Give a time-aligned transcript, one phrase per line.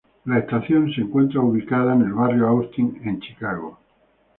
[0.21, 3.77] Es la estación se encuentra ubicada en el barrio Austin en Chicago.